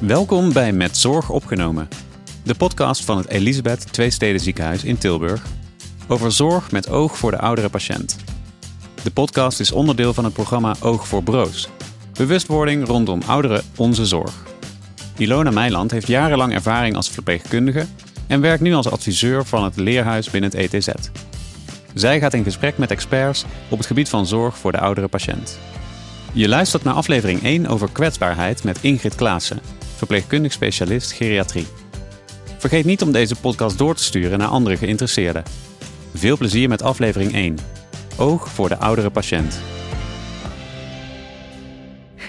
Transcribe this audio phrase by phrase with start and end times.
[0.00, 1.88] Welkom bij Met Zorg Opgenomen,
[2.42, 5.46] de podcast van het Elisabeth Tweesteden Ziekenhuis in Tilburg
[6.08, 8.16] over zorg met oog voor de oudere patiënt.
[9.02, 11.68] De podcast is onderdeel van het programma Oog voor Broos,
[12.12, 14.44] bewustwording rondom ouderen onze zorg.
[15.16, 17.86] Ilona Meiland heeft jarenlang ervaring als verpleegkundige
[18.26, 20.88] en werkt nu als adviseur van het leerhuis binnen het ETZ.
[21.94, 25.58] Zij gaat in gesprek met experts op het gebied van zorg voor de oudere patiënt.
[26.32, 29.60] Je luistert naar aflevering 1 over kwetsbaarheid met Ingrid Klaassen,
[30.00, 31.66] verpleegkundig specialist geriatrie.
[32.58, 35.42] Vergeet niet om deze podcast door te sturen naar andere geïnteresseerden.
[36.14, 37.58] Veel plezier met aflevering 1.
[38.18, 39.60] Oog voor de oudere patiënt.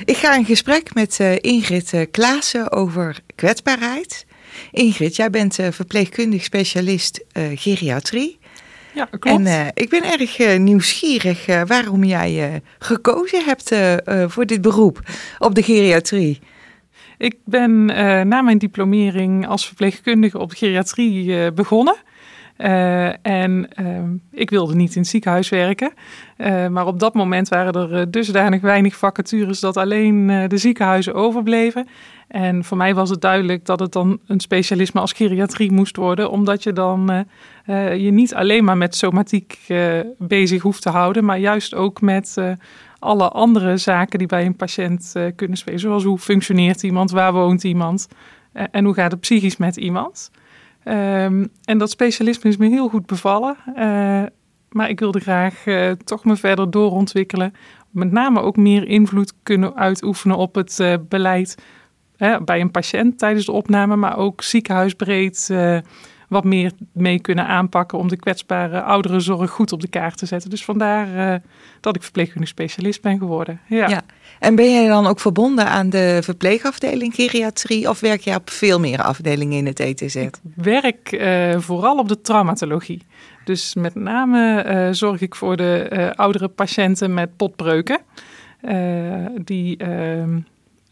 [0.06, 4.26] Ik ga in gesprek met uh, Ingrid uh, Klaassen over kwetsbaarheid.
[4.72, 7.24] Ingrid, jij bent uh, verpleegkundig specialist
[7.56, 8.40] geriatrie.
[8.94, 9.46] Ja, klopt.
[9.46, 13.76] En ik ben erg nieuwsgierig waarom jij gekozen hebt
[14.28, 15.00] voor dit beroep
[15.40, 16.40] op de geriatrie.
[17.22, 17.86] Ik ben
[18.28, 21.96] na mijn diplomering als verpleegkundige op geriatrie begonnen.
[22.58, 23.70] Uh, en
[24.32, 25.94] ik wilde niet in het ziekenhuis werken.
[26.70, 31.88] Maar op dat moment waren er dusdanig weinig vacatures dat alleen de ziekenhuizen overbleven.
[32.28, 36.32] En voor mij was het duidelijk dat het dan een specialisme als geriatrie moest worden,
[36.32, 37.26] omdat je dan
[37.98, 39.58] je niet alleen maar met somatiek
[40.18, 42.38] bezig hoeft te houden, maar juist ook met
[43.02, 45.80] alle andere zaken die bij een patiënt kunnen spelen.
[45.80, 48.08] Zoals hoe functioneert iemand, waar woont iemand
[48.72, 50.32] en hoe gaat het psychisch met iemand.
[50.86, 53.56] Um, en dat specialisme is me heel goed bevallen.
[53.68, 54.24] Uh,
[54.70, 55.64] maar ik wilde graag
[56.04, 57.54] toch me verder doorontwikkelen.
[57.90, 61.58] Met name ook meer invloed kunnen uitoefenen op het beleid
[62.46, 65.54] bij een patiënt tijdens de opname, maar ook ziekenhuisbreed
[66.32, 70.50] wat meer mee kunnen aanpakken om de kwetsbare ouderenzorg goed op de kaart te zetten.
[70.50, 71.40] Dus vandaar uh,
[71.80, 73.60] dat ik verpleegkundig specialist ben geworden.
[73.68, 73.88] Ja.
[73.88, 74.02] ja.
[74.40, 78.80] En ben jij dan ook verbonden aan de verpleegafdeling geriatrie of werk je op veel
[78.80, 80.16] meer afdelingen in het ETZ?
[80.16, 83.02] Ik werk uh, vooral op de traumatologie.
[83.46, 88.00] Dus met name uh, zorg ik voor de oudere patiënten met potbreuken.
[89.44, 90.38] die ehm,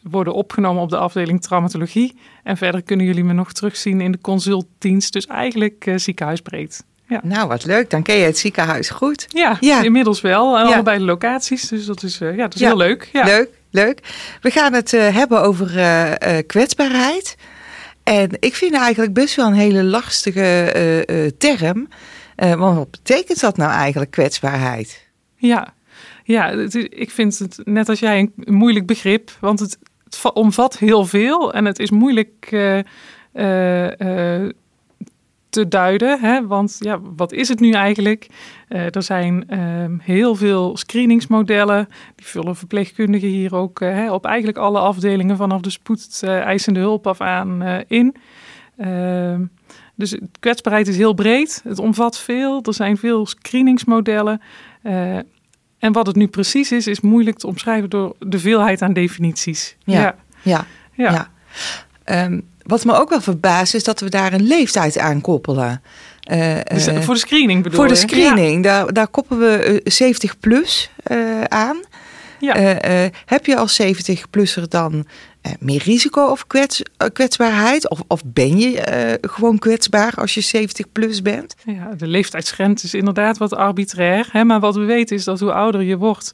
[0.01, 2.15] worden opgenomen op de afdeling traumatologie.
[2.43, 5.13] En verder kunnen jullie me nog terugzien in de consultdienst.
[5.13, 6.83] Dus eigenlijk uh, ziekenhuisbreed.
[7.07, 7.19] Ja.
[7.23, 7.89] Nou, wat leuk.
[7.89, 9.25] Dan ken je het ziekenhuis goed.
[9.27, 9.81] Ja, ja.
[9.81, 10.57] inmiddels wel.
[10.57, 10.73] En ja.
[10.73, 11.67] allebei de locaties.
[11.67, 13.09] Dus dat is, uh, ja, dat is heel leuk.
[13.13, 13.25] Ja.
[13.25, 13.99] Leuk, leuk.
[14.41, 15.67] We gaan het uh, hebben over
[16.45, 17.35] kwetsbaarheid.
[18.03, 21.87] En ik vind eigenlijk best wel een hele lastige term.
[22.35, 25.07] want wat betekent dat nou eigenlijk, kwetsbaarheid?
[25.35, 25.73] Ja,
[26.29, 26.49] ja,
[26.89, 29.31] ik vind het net als jij een moeilijk begrip.
[29.39, 29.77] Want het,
[30.09, 32.83] het omvat heel veel en het is moeilijk uh, uh,
[35.49, 36.19] te duiden.
[36.19, 36.47] Hè?
[36.47, 38.27] Want ja, wat is het nu eigenlijk?
[38.67, 41.87] Er zijn ehm, heel veel screeningsmodellen.
[42.15, 47.21] Die vullen verpleegkundigen hier ook hè, op eigenlijk alle afdelingen vanaf de spoedeisende hulp af
[47.21, 48.15] aan in.
[48.77, 49.45] Ehm,
[49.95, 51.61] dus kwetsbaarheid is heel breed.
[51.63, 52.61] Het omvat veel.
[52.61, 54.41] Er zijn veel screeningsmodellen.
[55.79, 59.75] En wat het nu precies is, is moeilijk te omschrijven door de veelheid aan definities.
[59.83, 61.11] Ja, ja, ja.
[61.11, 62.25] ja.
[62.25, 65.81] Um, wat me ook wel verbaast is dat we daar een leeftijd aan koppelen.
[66.31, 68.71] Uh, dus uh, voor de screening bedoel Voor de screening, ja.
[68.71, 71.77] daar, daar koppelen we 70 plus uh, aan.
[72.39, 72.55] Ja.
[73.25, 75.05] heb je als 70-plusser dan
[75.59, 77.89] meer risico of kwets, uh, kwetsbaarheid?
[77.89, 78.69] Of, of ben je
[79.21, 81.55] uh, gewoon kwetsbaar als je 70 plus bent?
[81.65, 84.27] Ja, de leeftijdsgrens is inderdaad wat arbitrair.
[84.31, 84.43] Hè?
[84.43, 86.31] Maar wat we weten is dat hoe ouder je wordt,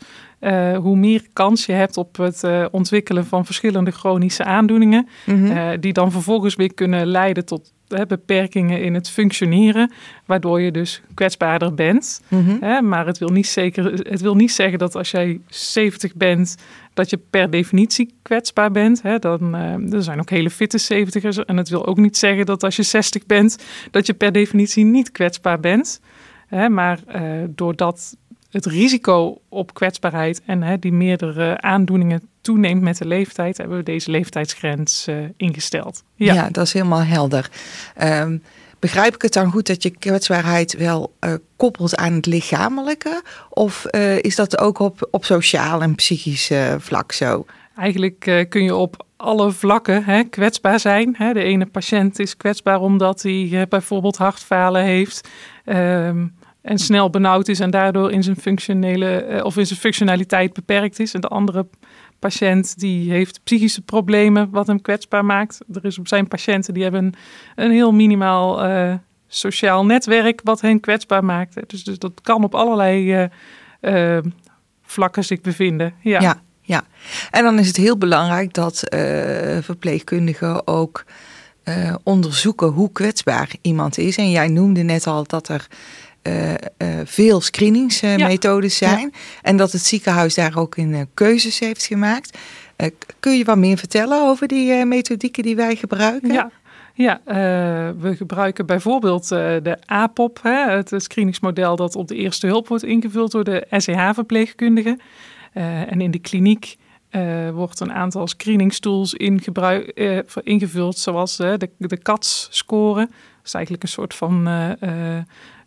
[0.81, 5.07] hoe meer kans je hebt op het ontwikkelen van verschillende chronische aandoeningen.
[5.25, 5.79] Mm -hmm.
[5.79, 7.73] die dan vervolgens weer kunnen leiden tot
[8.07, 9.91] beperkingen in het functioneren,
[10.25, 12.21] waardoor je dus kwetsbaarder bent.
[12.27, 12.43] Mm
[12.89, 16.55] maar het wil, niet zeker, het wil niet zeggen dat als jij 70 bent,
[16.95, 19.01] dat je per definitie kwetsbaar bent.
[19.01, 21.45] Hè, dan, uh, er zijn ook hele fitte 70ers.
[21.45, 23.57] En het wil ook niet zeggen dat als je 60 bent,
[23.91, 26.01] dat je per definitie niet kwetsbaar bent.
[26.47, 28.15] Hè, maar uh, doordat
[28.49, 33.83] het risico op kwetsbaarheid en hè, die meerdere aandoeningen toeneemt met de leeftijd, hebben we
[33.83, 36.03] deze leeftijdsgrens uh, ingesteld.
[36.15, 36.33] Ja.
[36.33, 36.49] ja.
[36.49, 37.49] dat is helemaal helder.
[38.01, 38.43] Um,
[38.79, 43.21] Begrijp ik het dan goed dat je kwetsbaarheid wel uh, koppelt aan het lichamelijke?
[43.49, 47.45] Of uh, is dat ook op, op sociaal en psychisch uh, vlak zo?
[47.77, 51.15] Eigenlijk kun je op alle vlakken hè, kwetsbaar zijn.
[51.17, 51.33] Hè.
[51.33, 55.29] De ene patiënt is kwetsbaar omdat hij bijvoorbeeld hartfalen heeft.
[55.65, 56.33] Um,
[56.65, 61.13] en snel benauwd is en daardoor in zijn functionele of in zijn functionaliteit beperkt is.
[61.13, 61.65] En de andere
[62.19, 65.59] patiënt die heeft psychische problemen wat hem kwetsbaar maakt.
[65.73, 67.15] Er is op zijn patiënten die hebben een,
[67.55, 68.93] een heel minimaal uh,
[69.27, 71.69] sociaal netwerk wat hen kwetsbaar maakt.
[71.69, 73.29] Dus, dus dat kan op allerlei
[73.81, 74.17] uh,
[74.81, 75.93] vlakken zich bevinden.
[76.01, 76.21] Ja.
[76.21, 76.41] ja.
[76.61, 76.83] ja.
[77.31, 78.83] En dan is het heel belangrijk dat
[79.61, 81.05] verpleegkundigen ook
[82.03, 84.17] onderzoeken hoe kwetsbaar iemand is.
[84.17, 85.67] En jij noemde net al dat er
[87.03, 89.13] veel screeningsmethodes zijn.
[89.41, 92.37] En dat het ziekenhuis daar ook in keuzes heeft gemaakt.
[93.19, 96.33] kun je wat meer vertellen over die methodieken die wij gebruiken?
[96.33, 96.51] Ja,
[96.97, 99.29] ja, uh, we gebruiken bijvoorbeeld uh,
[99.63, 104.99] de APOP, hè, het screeningsmodel dat op de eerste hulp wordt ingevuld door de SEH-verpleegkundige.
[105.53, 106.75] Uh, en in de kliniek
[107.53, 109.13] wordt een aantal screeningstools
[110.43, 112.99] ingevuld, zoals de, de CATS-score.
[112.99, 114.47] Dat is eigenlijk een soort van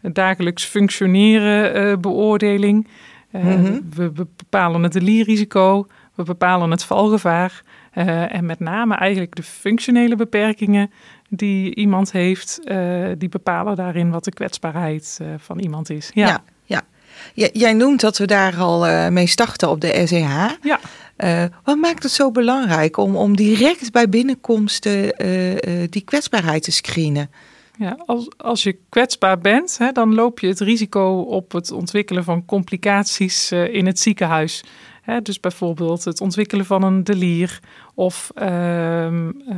[0.01, 2.87] dagelijks functioneren beoordeling.
[3.31, 7.63] Mm we, we, bepalen het delierrisico, we bepalen het valgevaar.
[8.29, 10.91] en met name eigenlijk de functionele beperkingen
[11.29, 12.61] die iemand heeft,
[13.19, 16.11] die bepalen daarin wat de kwetsbaarheid van iemand is.
[16.15, 16.43] Ja.
[17.35, 20.51] ja, jij noemt dat we daar al mee starten op de SEH.
[20.63, 20.81] Ja.
[21.65, 24.83] wat maakt het zo belangrijk om, om direct bij binnenkomst
[25.89, 27.31] die kwetsbaarheid te screenen?
[27.79, 32.25] Ja, als, als je kwetsbaar bent, hè, dan loop je het risico op het ontwikkelen
[32.25, 34.65] van complicaties in het ziekenhuis
[35.23, 37.61] dus bijvoorbeeld het ontwikkelen van een delier
[37.95, 39.57] of ehm, eh,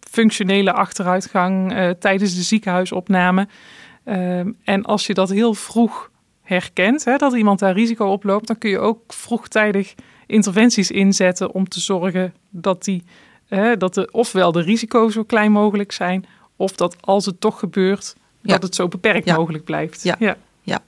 [0.00, 3.48] functionele achteruitgang uh, tijdens de ziekenhuisopname.
[4.04, 6.10] Ehm, en als je dat heel vroeg
[6.42, 9.94] herkent, dat iemand daar risico op loopt, dan kun je ook vroegtijdig
[10.26, 13.02] interventies inzetten om te zorgen dat, die,
[13.78, 16.24] dat de, ofwel de risico's zo klein mogelijk zijn,
[16.62, 20.02] of dat als het toch gebeurt, dat het zo beperkt mogelijk blijft.
[20.02, 20.16] Ja.
[20.18, 20.36] ja.
[20.62, 20.82] Ja.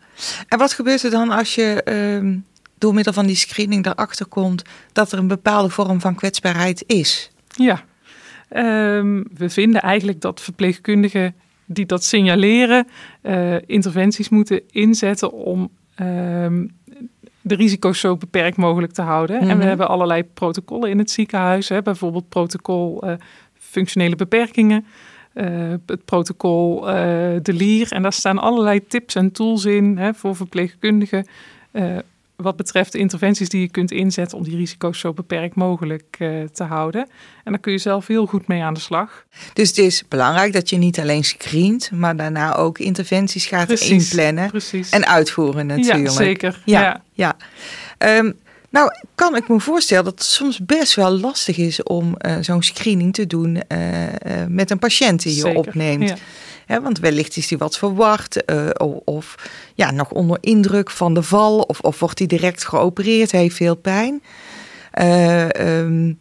[0.49, 2.37] En wat gebeurt er dan als je ehm,
[2.79, 4.63] door middel van die screening erachter komt
[4.93, 7.31] dat er een bepaalde vorm van kwetsbaarheid is.
[7.57, 7.85] Ja,
[8.49, 11.35] ehm, we vinden eigenlijk dat verpleegkundigen
[11.67, 12.87] die dat signaleren,
[13.23, 16.67] uh, interventies moeten inzetten om ehm,
[17.41, 19.41] de risico's zo beperkt mogelijk te houden.
[19.41, 19.67] En we mhm.
[19.67, 23.15] hebben allerlei protocollen in het ziekenhuis, hè, bijvoorbeeld protocol uh,
[23.59, 24.87] functionele beperkingen.
[25.35, 26.95] Uh, het protocol uh,
[27.43, 27.93] de Lier.
[27.93, 31.27] En daar staan allerlei tips en tools in hè, voor verpleegkundigen
[32.37, 36.17] wat betreft de interventies die je kunt inzetten om die risico's zo beperkt mogelijk
[36.53, 37.09] te houden.
[37.45, 39.25] En daar kun je zelf heel goed mee aan de slag.
[39.53, 44.13] Dus het is belangrijk dat je niet alleen screent, maar daarna ook interventies gaat precies,
[44.13, 44.91] inplannen precies.
[44.91, 46.07] en uitvoeren natuurlijk.
[46.07, 46.63] Ja, zeker.
[46.65, 47.37] Ja, ja.
[47.99, 48.17] ja.
[48.19, 48.35] Um,
[48.75, 52.63] nou, kan ik me voorstellen dat het soms best wel lastig is om uh, zo'n
[52.63, 53.79] screening te doen uh,
[54.49, 56.09] met een patiënt die je zeker, opneemt.
[56.09, 56.17] Ja
[56.67, 58.45] want wellicht is hij wat verwacht
[59.05, 59.35] of
[59.75, 63.75] ja, nog onder indruk van de val of, of wordt hij direct geopereerd, heeft veel
[63.75, 64.23] pijn.
[65.01, 66.19] Um,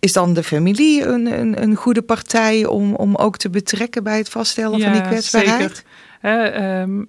[0.00, 4.18] is dan de familie een, een, een, goede partij om, om ook te betrekken bij
[4.18, 5.84] het vaststellen van die kwetsbaarheid?
[6.22, 6.80] Zeker.
[6.80, 7.08] Um,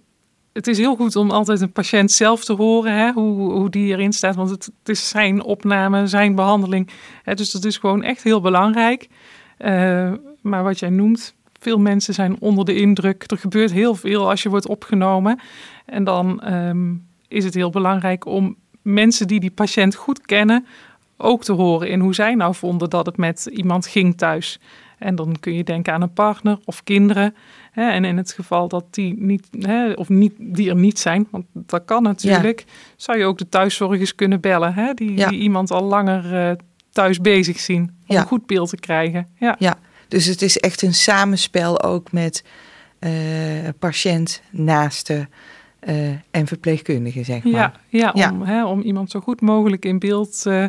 [0.58, 3.92] het is heel goed om altijd een patiënt zelf te horen, hè, hoe, hoe die
[3.92, 4.36] erin staat.
[4.36, 6.90] Want het, is zijn opname, zijn behandeling.
[7.24, 9.08] Hè, dus dat is gewoon echt heel belangrijk.
[9.60, 10.12] Uh,
[10.42, 13.32] maar wat jij noemt, veel mensen zijn onder de indruk.
[13.32, 15.40] Er gebeurt heel veel als je wordt opgenomen.
[15.86, 16.94] En dan ehm,
[17.28, 20.66] is het heel belangrijk om mensen die die patiënt goed kennen
[21.18, 24.60] ook te horen in hoe zij nou vonden dat het met iemand ging thuis.
[24.98, 27.36] En dan kun je denken aan een partner of kinderen.
[27.72, 31.28] Hè, en in het geval dat die, niet, hè, of niet, die er niet zijn,
[31.32, 32.66] want dat kan natuurlijk,
[32.96, 34.74] zou je ook de thuiszorgers kunnen bellen.
[34.74, 36.56] Hè, die, die iemand al langer uh,
[36.92, 39.28] thuis bezig zien om een goed beeld te krijgen.
[39.40, 39.56] Ja.
[39.60, 42.44] ja, dus het is echt een samenspel ook met
[43.00, 43.12] uh,
[43.80, 45.28] patiënt, naaste
[45.88, 47.80] uh, en verpleegkundige, zeg maar.
[47.90, 50.66] Ja, ja, om, Hè, om iemand zo goed mogelijk in beeld uh,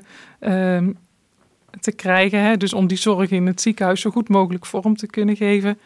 [1.81, 2.43] te krijgen.
[2.43, 2.57] Hè.
[2.57, 5.79] Dus om die zorg in het ziekenhuis zo goed mogelijk vorm te kunnen geven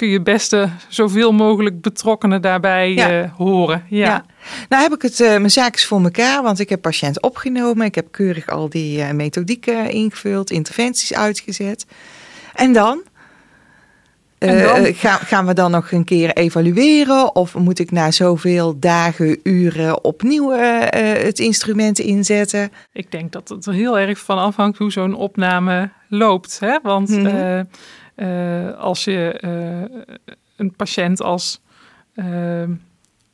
[0.00, 3.32] kun je beste zoveel mogelijk betrokkenen daarbij ja.
[3.36, 3.84] horen.
[3.88, 4.06] Ja.
[4.06, 4.24] ja.
[4.68, 7.86] Nou heb ik het, uh, mijn zaak voor elkaar, want ik heb patiënt opgenomen.
[7.86, 11.86] Ik heb keurig al die uh, methodieken ingevuld, interventies uitgezet.
[12.54, 13.02] En dan?
[14.40, 17.34] Uh, gaan, gaan we dan nog een keer evalueren?
[17.34, 20.80] Of moet ik na zoveel dagen, uren opnieuw uh,
[21.24, 22.72] het instrument inzetten?
[22.92, 26.60] Ik denk dat het er heel erg van afhangt hoe zo'n opname loopt.
[26.60, 26.78] Hè?
[26.82, 27.68] Want mm -hmm.
[28.16, 29.38] uh, als je
[30.56, 31.60] een patiënt als.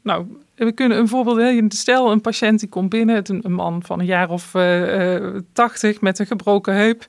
[0.03, 1.75] nou, we kunnen een voorbeeld.
[1.75, 4.53] Stel, een patiënt die komt binnen, een, man van een jaar of
[5.53, 7.07] tachtig met een gebroken heup.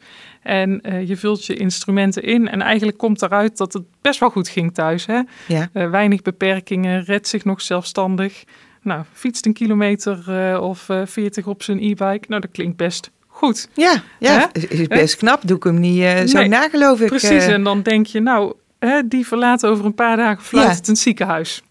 [0.48, 2.48] En uh, je vult je instrumenten in.
[2.48, 5.06] En eigenlijk komt eruit dat het best wel goed ging thuis.
[5.06, 5.22] Hè?
[5.48, 5.70] Ja.
[5.74, 8.44] Uh, weinig beperkingen, redt zich nog zelfstandig.
[8.82, 12.26] Nou, fietst een kilometer uh, of veertig op zijn e-bike.
[12.28, 13.70] Nou, dat klinkt best goed.
[13.74, 15.42] Ja, ja is best knap.
[15.48, 17.08] Doe ik hem niet zo nee, na, geloof ik.
[17.08, 20.88] Precies, en dan denk je, nou, hè, die verlaat over een paar dagen fluit het
[20.88, 21.64] een ziekenhuis.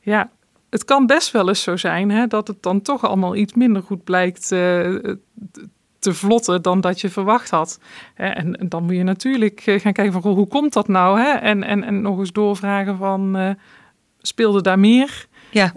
[0.00, 0.30] Ja,
[0.70, 3.82] het kan best wel eens zo zijn hè, dat het dan toch allemaal iets minder
[3.82, 4.48] goed blijkt
[5.98, 7.80] te vlotten dan dat je verwacht had.
[8.14, 11.20] En, en dan moet je natuurlijk gaan kijken van hoe komt dat nou?
[11.20, 11.30] Hè?
[11.30, 13.56] En, en, en nog eens doorvragen van
[14.20, 15.26] speelde daar meer?
[15.50, 15.72] Ja.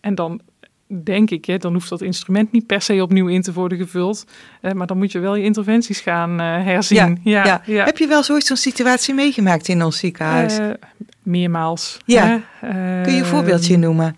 [0.00, 0.40] en dan
[0.88, 4.24] denk ik, hè, dan hoeft dat instrument niet per se opnieuw in te worden gevuld.
[4.72, 7.20] Maar dan moet je wel je interventies gaan uh, herzien.
[7.22, 10.58] Ja, ja, ja, Heb je wel zoiets zo'n situatie meegemaakt in ons ziekenhuis?
[10.58, 10.70] Uh,
[11.22, 11.98] meermaals.
[12.04, 12.40] Ja.
[13.02, 14.16] Kun je een voorbeeldje noemen?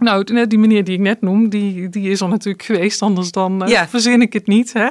[0.00, 3.62] Nou, die meneer die ik net noem, die, die is er natuurlijk geweest, anders dan
[3.66, 3.88] ja.
[3.88, 4.72] verzin ik het niet.
[4.72, 4.88] Hè?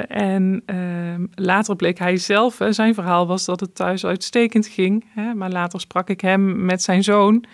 [0.00, 5.04] en ehm, later bleek hij zelf, zijn verhaal was dat het thuis uitstekend ging.
[5.14, 5.34] Hè?
[5.34, 7.44] Maar later sprak ik hem met zijn zoon.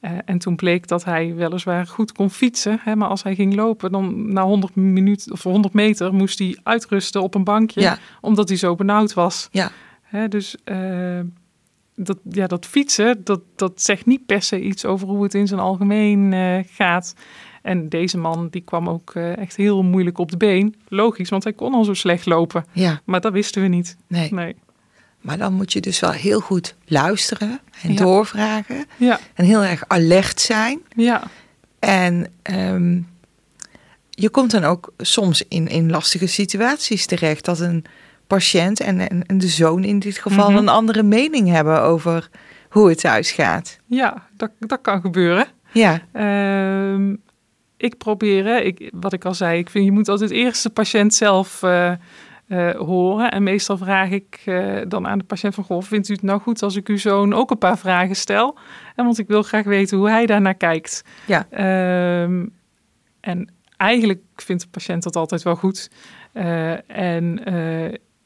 [0.00, 3.54] Uh, en toen bleek dat hij weliswaar goed kon fietsen, hè, maar als hij ging
[3.54, 8.48] lopen, dan na 100 minuten of 100 meter moest hij uitrusten op een bankje, omdat
[8.48, 9.48] hij zo benauwd was.
[9.50, 9.70] Ja.
[10.02, 11.20] Hè, dus uh,
[11.96, 15.46] dat, ja, dat fietsen, dat, dat zegt niet per se iets over hoe het in
[15.46, 17.14] zijn algemeen uh, gaat.
[17.62, 20.74] En deze man die kwam ook echt heel moeilijk op de been.
[20.88, 22.64] Logisch, want hij kon al zo slecht lopen.
[22.72, 23.00] Ja.
[23.04, 23.96] Maar dat wisten we niet.
[24.06, 24.32] Nee.
[24.32, 24.56] nee.
[25.26, 28.84] Maar dan moet je dus wel heel goed luisteren en doorvragen.
[28.96, 29.20] Ja.
[29.34, 30.80] En heel erg alert zijn.
[30.96, 31.22] Ja.
[31.78, 33.00] En ehm,
[34.10, 37.44] je komt dan ook soms in, in lastige situaties terecht.
[37.44, 37.84] Dat een
[38.26, 40.58] patiënt en, en, de zoon in dit geval mhm.
[40.58, 42.30] een andere mening hebben over
[42.70, 43.78] hoe het thuis gaat.
[43.86, 45.46] Ja, dat, dat kan gebeuren.
[45.72, 46.00] Ja.
[46.12, 47.14] Ehm,
[47.76, 51.14] ik probeer, ik, wat ik al zei, ik vind je moet altijd eerst de patiënt
[51.14, 51.92] zelf uh,
[52.48, 53.30] uh, horen.
[53.30, 55.64] En meestal vraag ik uh, dan aan de patiënt van...
[55.64, 58.58] Goh, vindt u het nou goed als ik uw zoon ook een paar vragen stel?
[58.94, 61.04] En want ik wil graag weten hoe hij daarnaar kijkt.
[61.26, 61.46] Ja.
[62.22, 62.54] Um,
[63.20, 65.90] en eigenlijk vindt de patiënt dat altijd wel goed.
[66.86, 67.40] En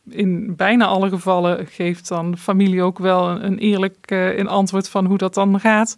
[0.08, 5.06] in bijna alle gevallen geeft dan familie ook wel een, een eerlijk een antwoord van
[5.06, 5.96] hoe dat dan gaat.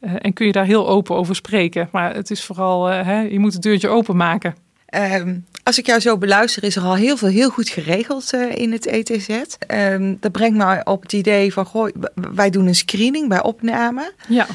[0.00, 1.88] en kun je daar heel open over spreken.
[1.92, 4.54] Maar het is vooral, hè, je moet het deurtje openmaken.
[4.94, 8.72] Um, als ik jou zo beluister, is er al heel veel heel goed geregeld in
[8.72, 9.28] het ETZ.
[9.28, 13.42] Um, ehm, dat brengt mij op het idee van, goh, wij doen een screening bij
[13.42, 14.12] opname.
[14.28, 14.46] Ja.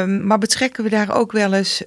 [0.00, 1.82] Um, maar betrekken we daar ook wel eens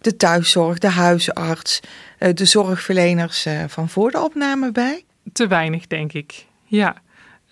[0.00, 1.80] de thuiszorg, de huisarts,
[2.18, 5.04] de zorgverleners van voor de opname bij?
[5.40, 6.46] Te weinig, denk ik.
[6.64, 6.96] Ja.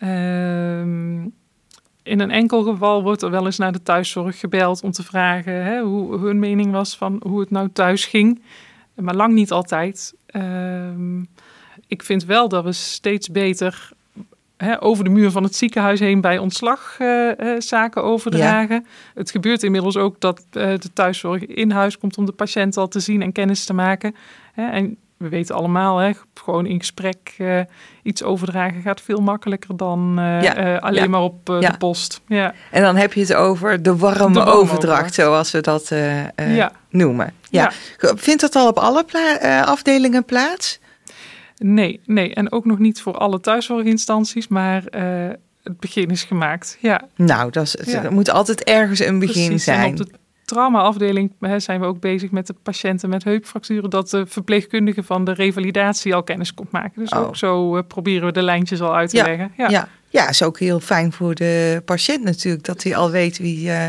[0.03, 1.23] Um,
[2.03, 5.65] in een enkel geval wordt er wel eens naar de thuiszorg gebeld om te vragen
[5.65, 8.41] hè, hoe hun mening was van hoe het nou thuis ging
[8.95, 10.15] maar lang niet altijd.
[10.27, 11.21] Ehm,
[11.87, 13.91] ik vind wel dat we steeds beter
[14.57, 18.87] hè, over de muur van het ziekenhuis heen bij ontslagzaken uh, overdragen.
[19.15, 22.89] Het gebeurt inmiddels ook dat uh, de thuiszorg in huis komt om de patiënt al
[22.89, 24.15] te zien en kennis te maken.
[24.53, 27.61] Hè, en we weten allemaal, hè, gewoon in gesprek uh,
[28.03, 30.75] iets overdragen gaat veel makkelijker dan uh, ja.
[30.75, 31.09] uh, alleen ja.
[31.09, 31.71] maar op ja.
[31.71, 32.21] de post.
[32.27, 32.55] Ja.
[32.71, 35.93] En dan heb je het over de warme, de warme overdracht, zoals we dat
[36.91, 37.35] noemen.
[37.51, 37.73] Ja.
[37.99, 40.79] Vindt dat al op alle pla afdelingen plaats?
[41.57, 44.83] Nee, nee, en ook nog niet voor alle thuiszorginstanties, maar
[45.63, 46.79] het begin is gemaakt.
[46.81, 47.09] Ja.
[47.17, 49.81] Nou, dat, is, er moet altijd ergens een begin Precies, zijn.
[49.81, 50.11] En op de
[50.49, 55.25] traumaafdeling hè, zijn we ook bezig met de patiënten met heupfracturen, dat de verpleegkundige van
[55.25, 57.01] de revalidatie al kennis komt maken.
[57.01, 57.19] Dus oh.
[57.19, 59.53] ook zo uh, proberen we de lijntjes al uit te ja, leggen.
[59.57, 59.69] Ja.
[59.69, 63.69] ja, ja, is ook heel fijn voor de patiënt natuurlijk, dat hij al weet wie
[63.69, 63.87] uh,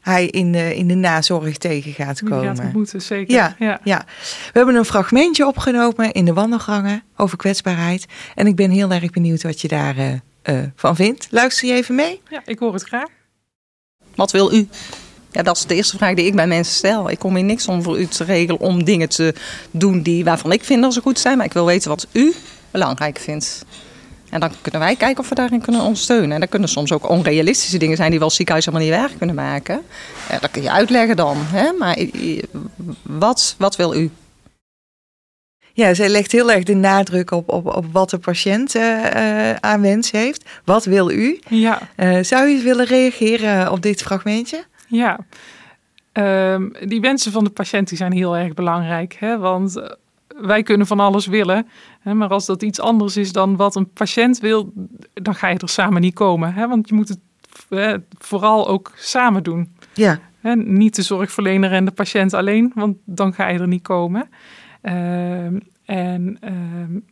[0.00, 2.56] hij in de, in de nazorg tegen gaat komen.
[2.56, 3.34] Gaat ontmoeten, zeker.
[3.34, 3.80] Ja, ja.
[3.84, 4.04] ja.
[4.26, 8.06] We hebben een fragmentje opgenomen in de wandelgangen over kwetsbaarheid.
[8.34, 11.26] En ik ben heel erg benieuwd wat je daarvan uh, van vindt.
[11.30, 12.20] Luister je even mee?
[12.28, 13.08] Ja, ik hoor het graag.
[14.14, 14.68] Wat wil u?
[15.34, 17.10] Ja, dat is de eerste vraag die ik bij mensen stel.
[17.10, 19.34] Ik kom hier niks om voor u te regelen om dingen te
[19.70, 21.36] doen die, waarvan ik vind dat ze goed zijn.
[21.36, 22.34] Maar ik wil weten wat u
[22.70, 23.64] belangrijk vindt.
[24.30, 26.32] En dan kunnen wij kijken of we daarin kunnen ondersteunen.
[26.32, 29.34] En dat kunnen soms ook onrealistische dingen zijn die wel ziekenhuis helemaal niet werk kunnen
[29.34, 29.82] maken.
[30.28, 31.36] Ja, dat kun je uitleggen dan.
[31.40, 31.72] Hè?
[31.72, 31.98] Maar
[33.02, 34.10] wat, wat wil u?
[35.72, 39.54] Ja, zij legt heel erg de nadruk op, op, op wat de patiënt uh, uh,
[39.54, 40.44] aan wens heeft.
[40.64, 41.40] Wat wil u?
[41.48, 41.88] Ja.
[41.96, 44.64] Uh, zou u willen reageren op dit fragmentje?
[44.88, 45.18] Ja,
[46.12, 49.16] um, die wensen van de patiënt die zijn heel erg belangrijk.
[49.18, 49.38] Hè?
[49.38, 49.90] Want eh,
[50.36, 51.66] wij kunnen van alles willen.
[52.00, 52.14] Hè?
[52.14, 54.72] Maar als dat iets anders is dan wat een patiënt wil,
[55.14, 56.54] dan ga je er samen niet komen.
[56.54, 56.68] Hè?
[56.68, 57.18] Want je moet het
[58.18, 59.76] vooral ook samen doen.
[59.94, 60.20] Ja.
[60.54, 64.28] Niet de zorgverlener en de patiënt alleen, want dan ga je er niet komen.
[64.82, 67.04] Um, en um,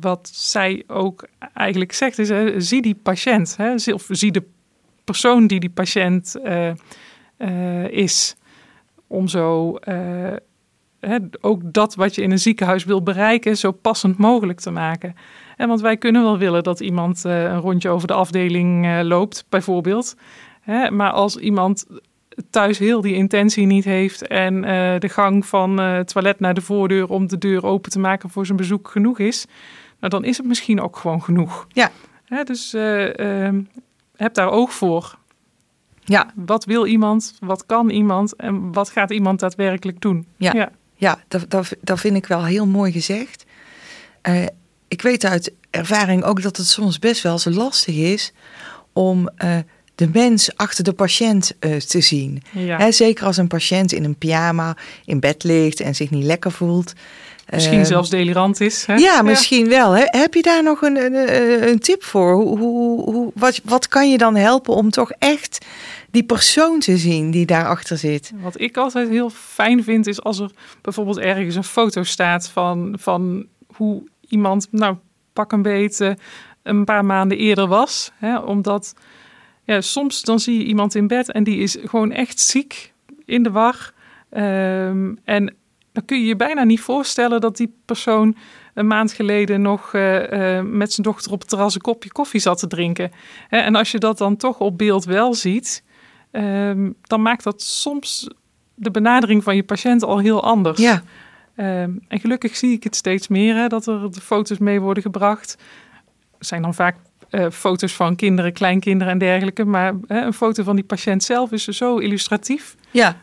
[0.00, 4.42] wat zij ook eigenlijk zegt is, hè, zie die patiënt, hè, of zie de
[5.10, 6.70] persoon die die patiënt uh,
[7.38, 8.36] uh, is.
[9.06, 9.76] Om zo
[11.00, 15.14] hè, ook dat wat je in een ziekenhuis wil bereiken, zo passend mogelijk te maken.
[15.56, 20.16] En want wij kunnen wel willen dat iemand een rondje over de afdeling loopt, bijvoorbeeld.
[20.60, 21.86] Hè, maar als iemand
[22.50, 26.60] thuis heel die intentie niet heeft en eh, de gang van het toilet naar de
[26.60, 29.46] voordeur om de deur open te maken voor zijn bezoek genoeg is,
[29.98, 31.66] nou, dan is het misschien ook gewoon genoeg.
[31.68, 31.90] Ja.
[32.44, 33.60] dus ehm,
[34.20, 35.18] heb daar oog voor.
[36.04, 36.32] Ja.
[36.34, 37.34] Wat wil iemand?
[37.40, 38.36] Wat kan iemand?
[38.36, 40.26] En wat gaat iemand daadwerkelijk doen?
[40.36, 40.70] Ja, ja.
[40.96, 43.44] ja dat, dat, dat vind ik wel heel mooi gezegd.
[44.28, 44.46] Uh,
[44.88, 48.32] ik weet uit ervaring ook dat het soms best wel zo lastig is
[48.92, 49.56] om uh,
[49.94, 52.42] de mens achter de patiënt uh, te zien.
[52.50, 52.90] Ja.
[52.90, 56.92] zeker als een patiënt in een pyjama in bed ligt en zich niet lekker voelt.
[57.50, 58.86] Misschien uh, zelfs delirant is.
[58.86, 58.94] Hè?
[58.94, 59.94] Ja, misschien wel.
[59.94, 62.34] Heb je daar nog een, een, een tip voor?
[62.34, 65.66] Hoe, hoe, hoe, wat, wat kan je dan helpen om toch echt
[66.10, 68.32] die persoon te zien die daarachter zit?
[68.40, 72.94] Wat ik altijd heel fijn vind is als er bijvoorbeeld ergens een foto staat van,
[72.98, 74.96] van hoe iemand, nou
[75.32, 76.16] pak een beetje,
[76.62, 78.10] een paar maanden eerder was.
[78.14, 78.38] Hè?
[78.38, 78.94] Omdat
[79.64, 82.92] ja, soms dan zie je iemand in bed en die is gewoon echt ziek,
[83.24, 83.92] in de war.
[84.32, 85.54] Um, en
[86.00, 88.36] dan kun je je bijna niet voorstellen dat die persoon
[88.74, 92.40] een maand geleden nog uh, uh, met zijn dochter op het terras een kopje koffie
[92.40, 93.10] zat te drinken.
[93.48, 95.84] En als je dat dan toch op beeld wel ziet,
[96.32, 98.28] um, dan maakt dat soms
[98.74, 100.78] de benadering van je patiënt al heel anders.
[100.78, 101.02] Ja.
[101.56, 105.02] Um, en gelukkig zie ik het steeds meer, hè, dat er de foto's mee worden
[105.02, 105.56] gebracht.
[106.38, 106.96] Er zijn dan vaak
[107.30, 109.64] uh, foto's van kinderen, kleinkinderen en dergelijke.
[109.64, 112.76] Maar hè, een foto van die patiënt zelf is zo illustratief.
[112.90, 113.16] Ja.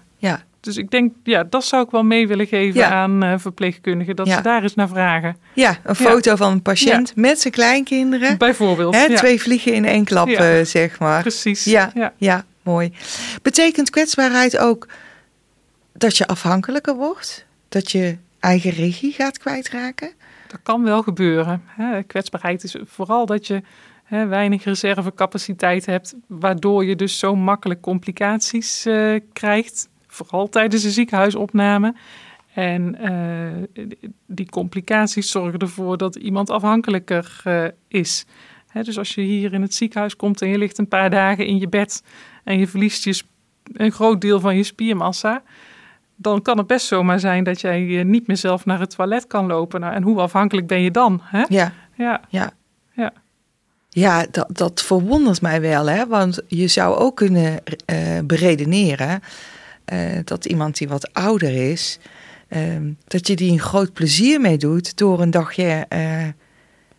[0.68, 2.90] Dus ik denk, ja, dat zou ik wel mee willen geven Ja.
[2.90, 4.16] aan uh, verpleegkundigen.
[4.16, 4.36] Dat Ja.
[4.36, 5.38] ze daar eens naar vragen.
[5.54, 8.38] Ja, een foto van een patiënt met zijn kleinkinderen.
[8.38, 8.96] Bijvoorbeeld.
[8.96, 9.16] Hè.
[9.16, 11.22] Twee vliegen in één klap, eh, zeg maar.
[11.22, 11.64] Precies.
[11.64, 12.14] Ja, ja.
[12.18, 12.92] ja, mooi.
[13.42, 14.88] Betekent kwetsbaarheid ook
[15.94, 17.46] dat je afhankelijker wordt?
[17.70, 20.12] Dat je eigen regie gaat kwijtraken?
[20.48, 21.64] Dat kan wel gebeuren.
[21.66, 22.04] Hè.
[22.04, 23.62] Kwetsbaarheid is vooral dat je
[24.04, 30.92] hè, weinig reservecapaciteit hebt, waardoor je dus zo makkelijk complicaties eh, krijgt, vooral tijdens de
[30.92, 31.94] ziekenhuisopname.
[32.58, 33.86] En eh,
[34.26, 38.26] die complicaties zorgen ervoor dat iemand afhankelijker eh, is.
[38.68, 41.46] Hè, dus als je hier in het ziekenhuis komt en je ligt een paar dagen
[41.46, 42.04] in je bed
[42.44, 43.22] en je verliest je
[43.74, 45.44] een groot deel van je spiermassa,
[46.16, 49.28] dan kan het best zomaar zijn dat jij eh, niet meer zelf naar het toilet
[49.28, 49.80] kan lopen.
[49.80, 51.22] Nou, en hoe afhankelijk ben je dan?
[51.24, 51.44] Hè?
[51.48, 52.52] Ja, Ja, ja.
[52.94, 53.14] Ja.
[53.90, 56.08] Ja, dat, dat verwondert mij wel, hè?
[56.08, 57.64] want je zou ook kunnen
[58.24, 59.22] beredeneren
[59.88, 62.00] eh, dat iemand die wat ouder is,
[62.48, 62.62] eh,
[63.08, 66.28] dat je die een groot plezier mee doet door een dagje eh,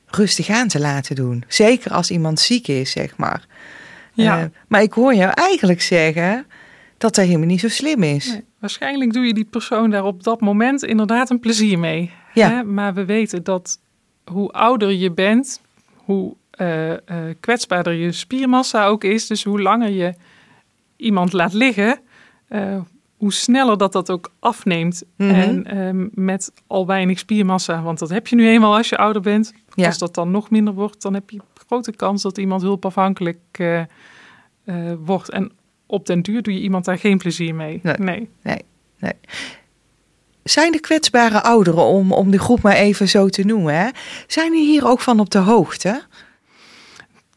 [0.06, 1.44] rustig aan te laten doen.
[1.48, 3.46] Zeker als iemand ziek is, zeg maar.
[4.12, 4.40] Ja.
[4.40, 6.46] Eh, maar ik hoor jou eigenlijk zeggen
[6.98, 8.26] dat dat helemaal niet zo slim is.
[8.26, 12.10] Nee, waarschijnlijk doe je die persoon daar op dat moment inderdaad een plezier mee.
[12.34, 12.50] Ja.
[12.50, 12.64] Hè?
[12.64, 13.78] Maar we weten dat
[14.24, 15.60] hoe ouder je bent,
[15.94, 16.36] hoe
[17.40, 19.26] kwetsbaarder je spiermassa ook is.
[19.26, 20.14] Dus hoe langer je
[20.96, 22.00] iemand laat liggen,
[23.16, 25.02] hoe sneller dat dat ook afneemt.
[25.16, 25.30] Mhm.
[25.30, 29.22] En ehm, met al weinig spiermassa, want dat heb je nu eenmaal als je ouder
[29.22, 29.52] bent.
[29.74, 29.86] Ja.
[29.86, 33.80] Als dat dan nog minder wordt, dan heb je grote kans dat iemand hulpafhankelijk eh,
[33.80, 33.86] eh,
[34.98, 35.30] wordt.
[35.30, 35.52] En
[35.86, 37.80] op den duur doe je iemand daar geen plezier mee.
[38.98, 39.12] Nee.
[40.42, 43.88] Zijn de kwetsbare ouderen, om, om de groep maar even zo te noemen, hè,
[44.26, 46.02] zijn die hier ook van op de hoogte?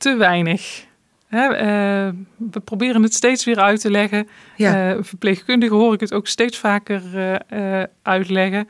[0.01, 0.85] te weinig.
[1.31, 2.13] Hè, eh,
[2.51, 4.27] we proberen het steeds weer uit te leggen.
[4.55, 4.89] Ja.
[4.91, 7.01] Eh, verpleegkundigen hoor ik het ook steeds vaker
[7.49, 8.67] eh, uitleggen.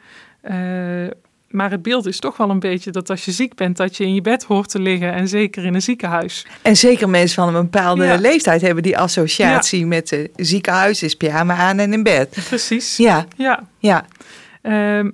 [1.49, 4.03] Maar het beeld is toch wel een beetje dat als je ziek bent, dat je
[4.03, 5.13] in je bed hoort te liggen.
[5.13, 6.45] En zeker in een ziekenhuis.
[6.61, 8.15] En zeker mensen van een bepaalde Ja.
[8.15, 12.37] leeftijd hebben die associatie met de ziekenhuis is pyjama aan en in bed.
[12.47, 12.97] Precies.
[12.97, 13.63] Ja, Ja.
[13.79, 14.05] ja,
[14.61, 15.09] Ehm,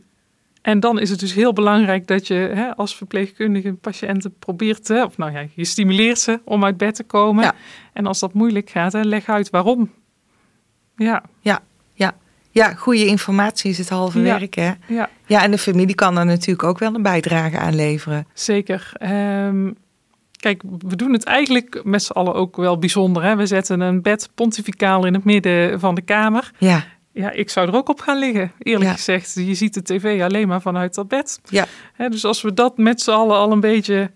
[0.67, 5.03] en dan is het dus heel belangrijk dat je hè, als verpleegkundige patiënten probeert te,
[5.05, 7.43] of nou ja, je stimuleert ze om uit bed te komen.
[7.43, 7.53] Ja.
[7.93, 9.91] En als dat moeilijk gaat, hè, leg uit waarom.
[10.95, 11.59] Ja, ja,
[11.93, 12.15] ja.
[12.51, 14.23] Ja, goede informatie is het halve Ja.
[14.23, 14.71] werk, hè?
[14.87, 15.09] ja.
[15.25, 18.27] Ja, en de familie kan daar natuurlijk ook wel een bijdrage aan leveren.
[18.33, 18.91] Zeker.
[18.93, 19.71] Ehm,
[20.39, 23.23] kijk, we doen het eigenlijk met z'n allen ook wel bijzonder.
[23.23, 23.35] Hè?
[23.35, 26.51] We zetten een bed pontificaal in het midden van de kamer.
[26.57, 26.83] Ja,
[27.17, 28.95] Ja, ik zou er ook op gaan liggen, eerlijk Ja.
[28.95, 29.33] gezegd.
[29.33, 31.39] Je ziet de tv alleen maar vanuit dat bed.
[31.49, 31.65] ja,
[32.09, 34.11] dus als we dat met z'n allen al een beetje...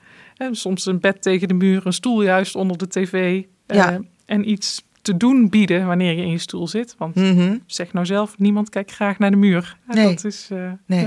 [0.52, 3.44] Soms een bed tegen de muur, een stoel juist onder de tv...
[3.68, 3.88] eh,
[4.26, 6.96] en iets te doen bieden wanneer je in je stoel zit.
[6.98, 7.58] Want mhm.
[7.66, 9.78] zeg nou zelf, niemand kijkt graag naar de muur.
[9.88, 10.06] Nee.
[10.06, 11.06] Dat is, eh, Nee.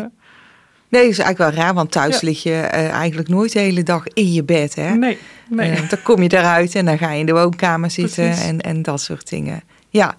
[0.89, 2.27] Nee, dat is eigenlijk wel raar, want thuis Ja.
[2.27, 4.95] lig je eh, eigenlijk nooit de hele dag in je bed, hè?
[4.95, 5.75] Nee, nee.
[5.89, 9.01] Dan kom je eruit en dan ga je in de woonkamer zitten en, en dat
[9.01, 9.63] soort dingen.
[9.89, 10.17] Ja.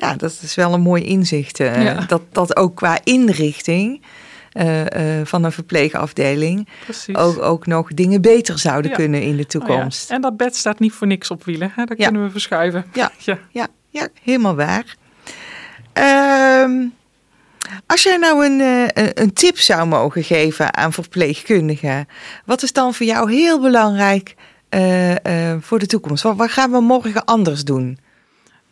[0.00, 1.60] Ja, dat is wel een mooi inzicht.
[1.60, 2.04] eh, Ja.
[2.06, 4.02] dat, dat ook qua inrichting
[4.52, 7.16] eh, eh, van een verpleegafdeling precies.
[7.16, 8.96] ook, ook nog dingen beter zouden Ja.
[8.96, 10.10] kunnen in de Oh ja, toekomst.
[10.10, 11.72] En dat bed staat niet voor niks op wielen.
[11.74, 11.84] Hè?
[11.84, 12.04] Dat Ja.
[12.04, 12.84] kunnen we verschuiven.
[12.92, 13.10] Ja.
[13.18, 13.38] ja.
[13.50, 14.96] Ja, ja helemaal waar.
[15.92, 16.86] Ehm,
[17.86, 18.90] als jij nou een,
[19.22, 22.08] een tip zou mogen geven aan verpleegkundigen,
[22.44, 24.34] wat is dan voor jou heel belangrijk
[25.60, 26.22] voor de toekomst?
[26.22, 27.98] Wat, wat, gaan we morgen anders doen?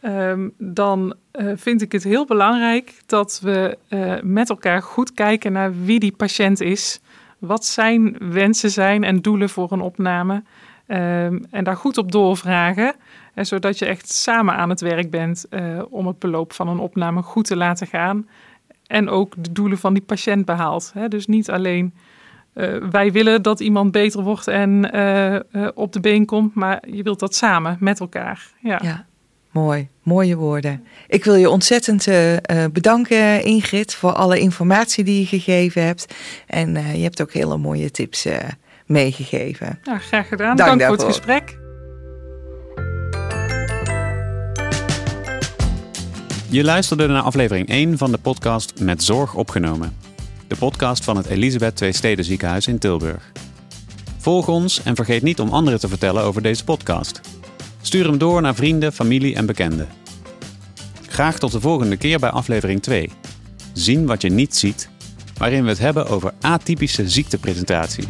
[0.06, 1.14] Um, dan
[1.54, 3.78] vind ik het heel belangrijk dat we
[4.22, 7.00] met elkaar goed kijken naar wie die patiënt is.
[7.38, 10.34] Wat zijn wensen zijn en doelen voor een opname.
[10.34, 12.94] Um, en daar goed op doorvragen.
[13.34, 15.46] En zodat je echt samen aan het werk bent
[15.90, 18.28] om het beloop van een opname goed te laten gaan
[18.86, 20.90] en ook de doelen van die patiënt behaalt.
[20.94, 21.08] Hè?
[21.08, 21.94] Dus niet alleen
[22.90, 24.84] wij willen dat iemand beter wordt en
[25.74, 28.50] op de been komt, maar je wilt dat samen met elkaar.
[28.60, 29.06] Ja, ja
[29.60, 29.88] mooi.
[30.02, 30.86] Mooie woorden.
[31.08, 32.06] Ik wil je ontzettend
[32.72, 36.14] bedanken, Ingrid, voor alle informatie die je gegeven hebt.
[36.46, 38.26] En je hebt ook hele mooie tips
[38.86, 39.78] meegegeven.
[39.82, 40.56] Ja, graag gedaan.
[40.56, 41.58] Dank, Dank voor het gesprek.
[46.48, 49.96] Je luisterde naar aflevering 1 van de podcast Met Zorg opgenomen.
[50.46, 53.32] De podcast van het Elisabeth II Steden Ziekenhuis in Tilburg.
[54.18, 57.20] Volg ons en vergeet niet om anderen te vertellen over deze podcast.
[57.86, 59.88] Stuur hem door naar vrienden, familie en bekenden.
[61.08, 63.10] Graag tot de volgende keer bij aflevering 2.
[63.72, 64.88] Zien wat je niet ziet,
[65.38, 68.04] waarin we het hebben over atypische ziektepresentatie.